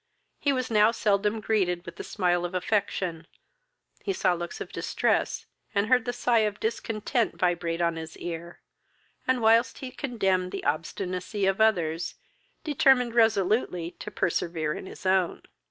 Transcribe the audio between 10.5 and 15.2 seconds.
the obstinacy of others, determined resolutely to persevere in his